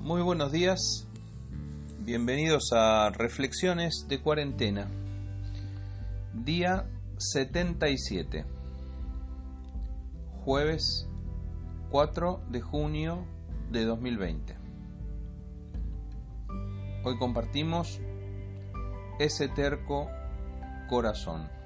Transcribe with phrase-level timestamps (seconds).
[0.00, 1.06] Muy buenos días,
[2.00, 4.88] bienvenidos a Reflexiones de Cuarentena,
[6.34, 6.88] día
[7.18, 8.44] 77,
[10.44, 11.06] jueves
[11.90, 13.24] 4 de junio
[13.70, 14.56] de 2020.
[17.04, 18.00] Hoy compartimos
[19.18, 20.08] ese terco
[20.88, 21.59] corazón.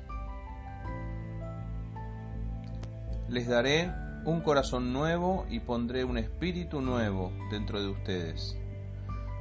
[3.34, 3.92] Les daré
[4.24, 8.56] un corazón nuevo y pondré un espíritu nuevo dentro de ustedes.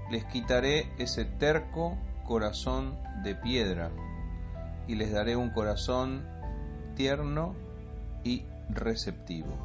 [0.10, 3.92] Les quitaré ese terco corazón de piedra
[4.88, 6.26] y les daré un corazón
[6.96, 7.54] tierno
[8.24, 9.56] y receptivo.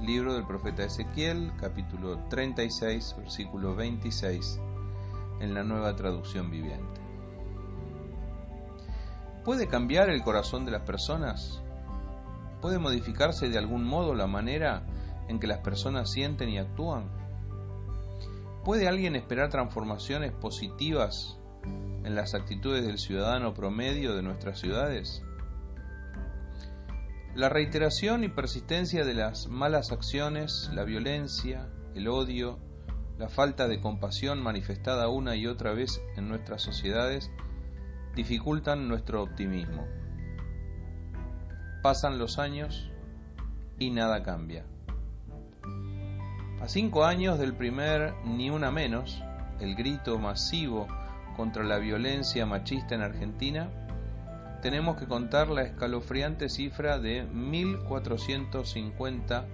[0.00, 4.60] Libro del profeta Ezequiel, capítulo 36, versículo 26,
[5.40, 7.00] en la nueva traducción viviente.
[9.44, 11.63] ¿Puede cambiar el corazón de las personas?
[12.64, 14.86] ¿Puede modificarse de algún modo la manera
[15.28, 17.10] en que las personas sienten y actúan?
[18.64, 25.22] ¿Puede alguien esperar transformaciones positivas en las actitudes del ciudadano promedio de nuestras ciudades?
[27.34, 32.58] La reiteración y persistencia de las malas acciones, la violencia, el odio,
[33.18, 37.30] la falta de compasión manifestada una y otra vez en nuestras sociedades
[38.14, 39.86] dificultan nuestro optimismo.
[41.84, 42.90] Pasan los años
[43.78, 44.64] y nada cambia.
[46.62, 49.22] A cinco años del primer Ni Una Menos,
[49.60, 50.88] el grito masivo
[51.36, 53.68] contra la violencia machista en Argentina,
[54.62, 59.44] tenemos que contar la escalofriante cifra de 1.450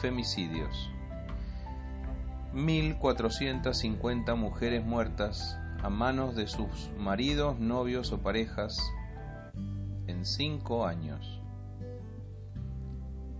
[0.00, 0.92] femicidios.
[2.52, 8.78] 1.450 mujeres muertas a manos de sus maridos, novios o parejas
[10.06, 11.33] en cinco años.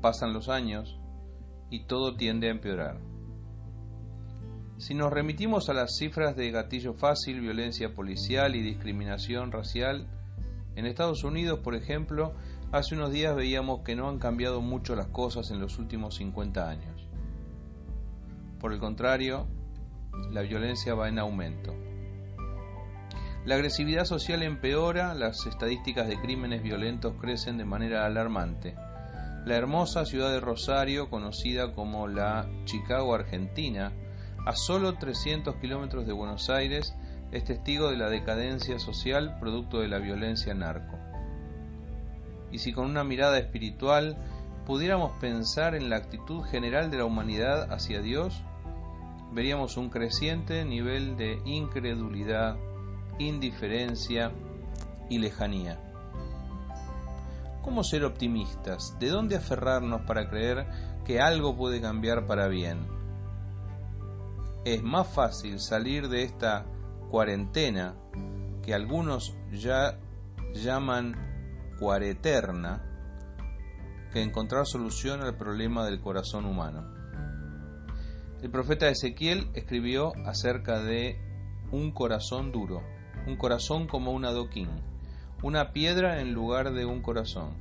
[0.05, 1.01] Pasan los años
[1.71, 3.01] y todo tiende a empeorar.
[4.77, 10.07] Si nos remitimos a las cifras de gatillo fácil, violencia policial y discriminación racial,
[10.77, 12.35] en Estados Unidos, por ejemplo,
[12.71, 16.69] hace unos días veíamos que no han cambiado mucho las cosas en los últimos 50
[16.69, 17.09] años.
[18.61, 19.47] Por el contrario,
[20.31, 21.75] la violencia va en aumento.
[23.47, 28.75] La agresividad social empeora, las estadísticas de crímenes violentos crecen de manera alarmante
[29.45, 33.93] la hermosa ciudad de Rosario, conocida como la Chicago Argentina,
[34.47, 36.95] a solo 300 kilómetros de Buenos Aires,
[37.31, 40.99] es testigo de la decadencia social producto de la violencia narco.
[42.53, 44.17] Y si con una mirada espiritual
[44.65, 48.43] pudiéramos pensar en la actitud general de la humanidad hacia Dios,
[49.33, 52.57] veríamos un creciente nivel de incredulidad,
[53.19, 54.31] indiferencia
[55.11, 55.79] y lejanía.
[57.65, 58.95] ¿Cómo ser optimistas?
[59.01, 60.67] ¿De dónde aferrarnos para creer
[61.07, 62.87] que algo puede cambiar para bien?
[64.67, 66.67] Es más fácil salir de esta
[67.11, 67.95] cuarentena
[68.63, 69.99] que algunos ya
[70.53, 71.17] llaman
[71.81, 72.85] cuareterna
[74.13, 76.85] que encontrar solución al problema del corazón humano.
[78.43, 81.19] El profeta Ezequiel escribió acerca de
[81.73, 82.83] un corazón duro,
[83.27, 84.69] un corazón como un adoquín
[85.43, 87.55] una piedra en lugar de un corazón.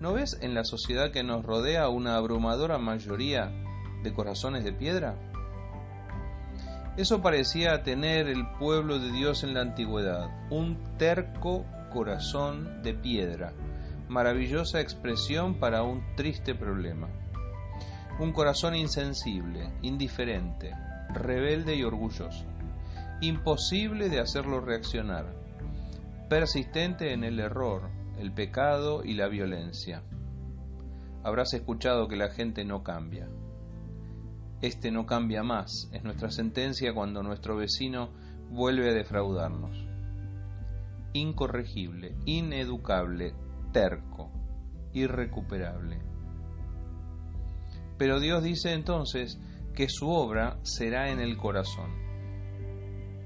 [0.00, 3.52] ¿No ves en la sociedad que nos rodea una abrumadora mayoría
[4.02, 5.14] de corazones de piedra?
[6.96, 13.52] Eso parecía tener el pueblo de Dios en la antigüedad, un terco corazón de piedra,
[14.08, 17.08] maravillosa expresión para un triste problema.
[18.18, 20.72] Un corazón insensible, indiferente,
[21.14, 22.44] rebelde y orgulloso,
[23.20, 25.39] imposible de hacerlo reaccionar,
[26.30, 30.04] persistente en el error, el pecado y la violencia.
[31.24, 33.28] Habrás escuchado que la gente no cambia.
[34.62, 38.12] Este no cambia más, es nuestra sentencia cuando nuestro vecino
[38.48, 39.76] vuelve a defraudarnos.
[41.14, 43.34] Incorregible, ineducable,
[43.72, 44.30] terco,
[44.92, 45.98] irrecuperable.
[47.98, 49.40] Pero Dios dice entonces
[49.74, 51.90] que su obra será en el corazón.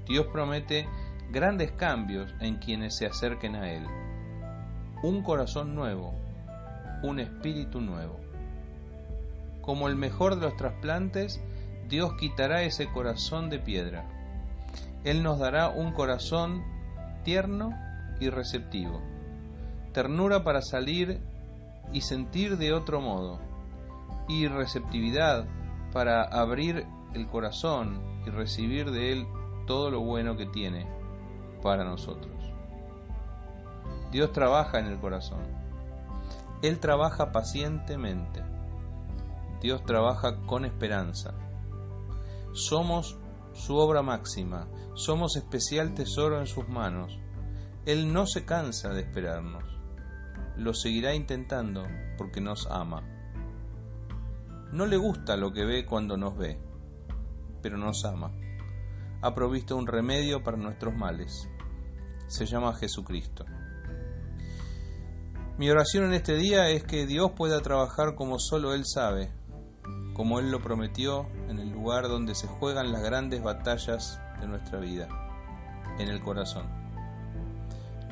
[0.07, 0.87] Dios promete
[1.31, 3.85] grandes cambios en quienes se acerquen a Él.
[5.03, 6.13] Un corazón nuevo,
[7.03, 8.19] un espíritu nuevo.
[9.61, 11.41] Como el mejor de los trasplantes,
[11.89, 14.05] Dios quitará ese corazón de piedra.
[15.03, 16.63] Él nos dará un corazón
[17.23, 17.71] tierno
[18.19, 19.01] y receptivo.
[19.93, 21.19] Ternura para salir
[21.93, 23.39] y sentir de otro modo.
[24.27, 25.45] Y receptividad
[25.91, 29.27] para abrir el corazón y recibir de Él
[29.67, 30.94] todo lo bueno que tiene
[31.65, 32.31] para nosotros.
[34.11, 35.41] Dios trabaja en el corazón.
[36.61, 38.43] Él trabaja pacientemente.
[39.61, 41.33] Dios trabaja con esperanza.
[42.53, 43.17] Somos
[43.53, 47.17] su obra máxima, somos especial tesoro en sus manos.
[47.87, 49.63] Él no se cansa de esperarnos.
[50.57, 53.01] Lo seguirá intentando porque nos ama.
[54.71, 56.59] No le gusta lo que ve cuando nos ve,
[57.63, 58.44] pero nos ama.
[59.21, 61.49] Ha provisto un remedio para nuestros males.
[62.27, 63.45] Se llama Jesucristo.
[65.57, 69.31] Mi oración en este día es que Dios pueda trabajar como solo Él sabe,
[70.13, 74.79] como Él lo prometió en el lugar donde se juegan las grandes batallas de nuestra
[74.79, 75.07] vida,
[75.97, 76.67] en el corazón.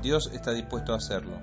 [0.01, 1.37] Dios está dispuesto a hacerlo.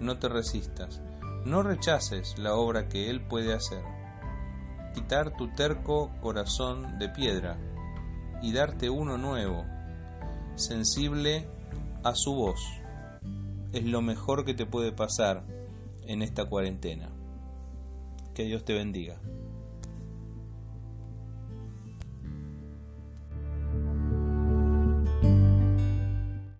[0.00, 1.00] No te resistas,
[1.44, 3.82] no rechaces la obra que Él puede hacer
[4.92, 7.56] quitar tu terco corazón de piedra
[8.42, 9.64] y darte uno nuevo,
[10.56, 11.46] sensible
[12.02, 12.60] a su voz.
[13.72, 15.44] Es lo mejor que te puede pasar
[16.06, 17.08] en esta cuarentena.
[18.34, 19.20] Que Dios te bendiga.